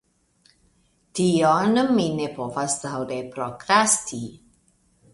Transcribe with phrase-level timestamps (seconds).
[1.19, 4.23] Tion ni ne povas daŭre prokrasti!